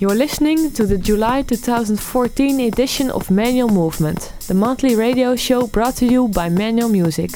You're 0.00 0.14
listening 0.14 0.70
to 0.70 0.86
the 0.86 0.96
July 0.96 1.42
2014 1.42 2.58
edition 2.60 3.10
of 3.10 3.30
Manual 3.30 3.68
Movement, 3.68 4.32
the 4.48 4.54
monthly 4.54 4.96
radio 4.96 5.36
show 5.36 5.66
brought 5.66 5.96
to 5.96 6.06
you 6.06 6.28
by 6.28 6.48
Manual 6.48 6.88
Music. 6.88 7.32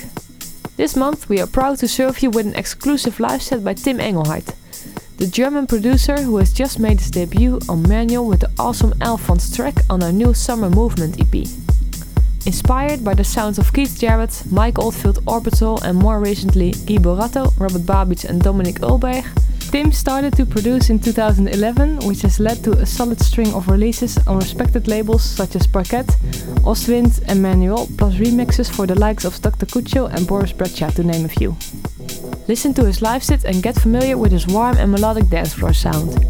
This 0.78 0.96
month 0.96 1.28
we 1.28 1.42
are 1.42 1.46
proud 1.46 1.76
to 1.80 1.86
serve 1.88 2.22
you 2.22 2.30
with 2.30 2.46
an 2.46 2.54
exclusive 2.54 3.20
live 3.20 3.42
set 3.42 3.62
by 3.62 3.74
Tim 3.74 4.00
Engelhardt, 4.00 4.54
the 5.18 5.26
German 5.26 5.66
producer 5.66 6.16
who 6.16 6.38
has 6.38 6.54
just 6.54 6.78
made 6.78 7.00
his 7.00 7.10
debut 7.10 7.60
on 7.68 7.86
Manual 7.86 8.26
with 8.26 8.40
the 8.40 8.50
awesome 8.58 8.94
Alphonse 9.02 9.54
track 9.54 9.74
on 9.90 10.02
our 10.02 10.10
new 10.10 10.32
Summer 10.32 10.70
Movement 10.70 11.20
EP. 11.20 11.46
Inspired 12.46 13.04
by 13.04 13.12
the 13.12 13.24
sounds 13.24 13.58
of 13.58 13.74
Keith 13.74 13.98
Jarrett, 14.00 14.42
Mike 14.50 14.78
Oldfield 14.78 15.22
Orbital 15.26 15.82
and 15.82 15.98
more 15.98 16.18
recently 16.18 16.70
Gui 16.86 16.96
Boratto, 16.96 17.52
Robert 17.60 17.82
Babicz 17.82 18.24
and 18.24 18.40
Dominik 18.40 18.78
Eulberg, 18.78 19.22
Tim 19.74 19.90
started 19.90 20.36
to 20.36 20.46
produce 20.46 20.88
in 20.88 21.00
2011, 21.00 22.06
which 22.06 22.22
has 22.22 22.38
led 22.38 22.62
to 22.62 22.78
a 22.78 22.86
solid 22.86 23.18
string 23.20 23.52
of 23.54 23.66
releases 23.66 24.16
on 24.28 24.38
respected 24.38 24.86
labels 24.86 25.24
such 25.24 25.56
as 25.56 25.66
Parquet, 25.66 26.06
Ostwind, 26.64 27.18
and 27.26 27.42
Manual, 27.42 27.88
plus 27.98 28.14
remixes 28.14 28.70
for 28.70 28.86
the 28.86 28.94
likes 28.94 29.24
of 29.24 29.42
Dr. 29.42 29.66
Kucho 29.66 30.06
and 30.14 30.28
Boris 30.28 30.52
Brejcha, 30.52 30.94
to 30.94 31.02
name 31.02 31.24
a 31.24 31.28
few. 31.28 31.56
Listen 32.46 32.72
to 32.74 32.84
his 32.84 33.02
live 33.02 33.24
set 33.24 33.42
and 33.42 33.64
get 33.64 33.74
familiar 33.74 34.16
with 34.16 34.30
his 34.30 34.46
warm 34.46 34.76
and 34.76 34.92
melodic 34.92 35.28
dance 35.28 35.54
floor 35.54 35.72
sound. 35.72 36.24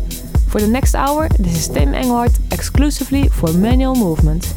For 0.49 0.59
the 0.59 0.69
next 0.69 0.95
hour, 0.95 1.29
this 1.39 1.55
is 1.55 1.69
Tim 1.69 1.95
Engelhardt 1.95 2.39
exclusively 2.51 3.29
for 3.29 3.53
Manual 3.53 3.95
Movement. 3.95 4.55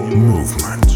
Movement. 0.00 0.92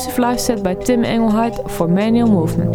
Exclusive 0.00 0.18
live 0.18 0.40
set 0.40 0.62
by 0.62 0.74
Tim 0.74 1.04
Engelhardt 1.04 1.70
for 1.72 1.86
Manual 1.86 2.26
Movement. 2.26 2.74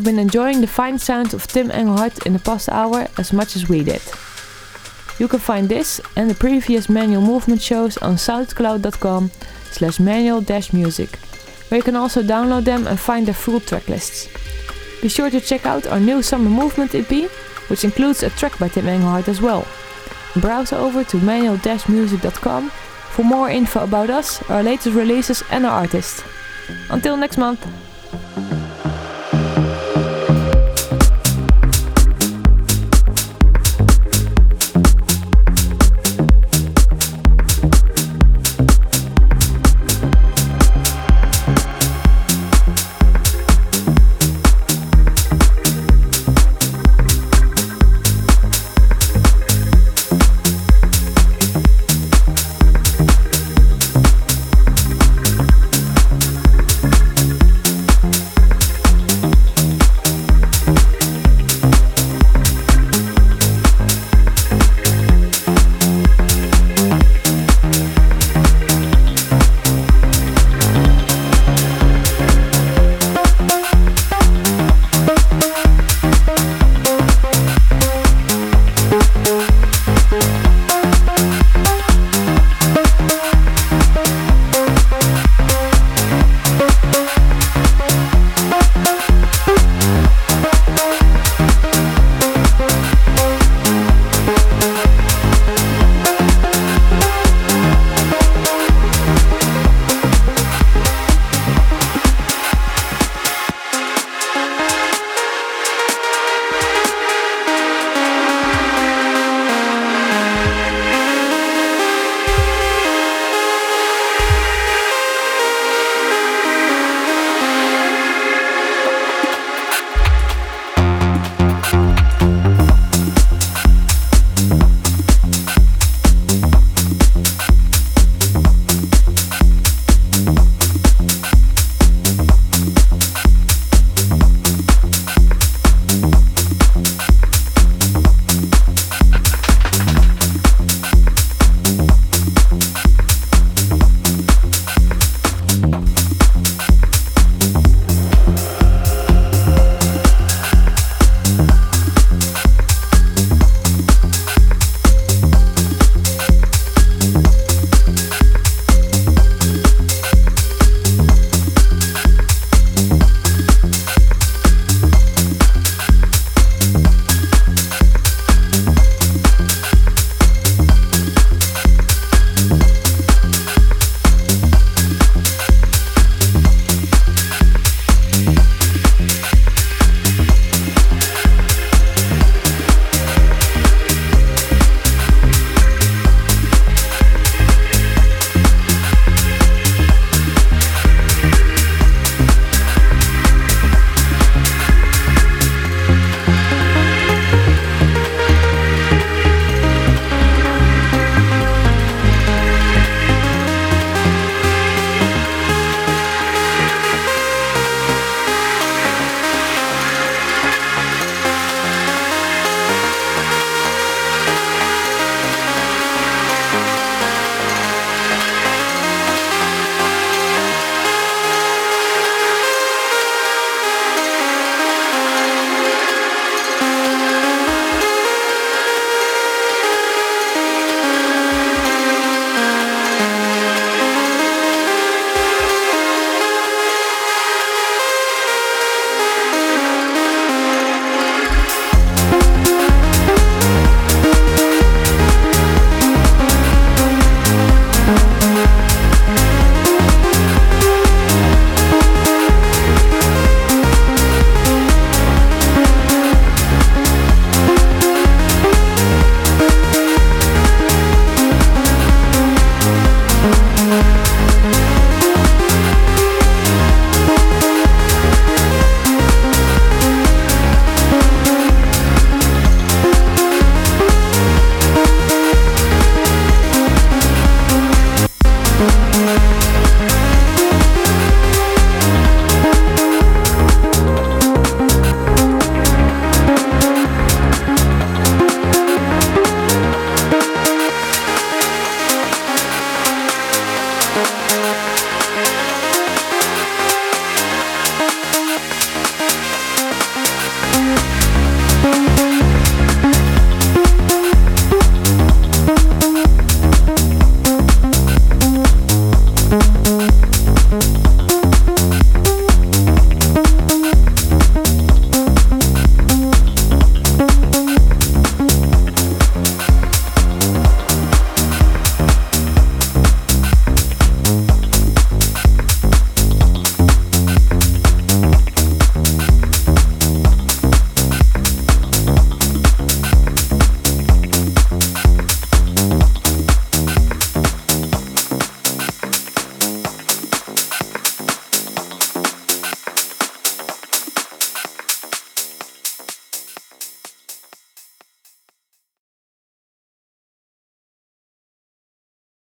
You've 0.00 0.06
been 0.06 0.18
enjoying 0.18 0.62
the 0.62 0.66
fine 0.66 0.98
sounds 0.98 1.34
of 1.34 1.46
Tim 1.46 1.70
Engelhardt 1.70 2.24
in 2.24 2.32
the 2.32 2.38
past 2.38 2.70
hour 2.70 3.06
as 3.18 3.34
much 3.34 3.54
as 3.54 3.68
we 3.68 3.84
did. 3.84 4.00
You 5.18 5.28
can 5.28 5.40
find 5.40 5.68
this 5.68 6.00
and 6.16 6.30
the 6.30 6.34
previous 6.34 6.88
Manual 6.88 7.20
Movement 7.20 7.60
shows 7.60 7.98
on 7.98 8.14
soundcloud.com 8.14 9.30
slash 9.72 10.00
manual-music, 10.00 11.18
where 11.68 11.78
you 11.78 11.82
can 11.82 11.96
also 11.96 12.22
download 12.22 12.64
them 12.64 12.86
and 12.86 12.98
find 12.98 13.26
their 13.26 13.34
full 13.34 13.60
track 13.60 13.90
lists. 13.90 14.30
Be 15.02 15.08
sure 15.10 15.28
to 15.28 15.38
check 15.38 15.66
out 15.66 15.86
our 15.86 16.00
new 16.00 16.22
Summer 16.22 16.48
Movement 16.48 16.94
EP, 16.94 17.30
which 17.68 17.84
includes 17.84 18.22
a 18.22 18.30
track 18.30 18.58
by 18.58 18.68
Tim 18.68 18.88
Engelhardt 18.88 19.28
as 19.28 19.42
well. 19.42 19.66
Browse 20.36 20.72
over 20.72 21.04
to 21.04 21.18
manual-music.com 21.18 22.70
for 22.70 23.22
more 23.22 23.50
info 23.50 23.84
about 23.84 24.08
us, 24.08 24.42
our 24.48 24.62
latest 24.62 24.96
releases 24.96 25.42
and 25.50 25.66
our 25.66 25.82
artists. 25.82 26.24
Until 26.88 27.18
next 27.18 27.36
month! 27.36 27.89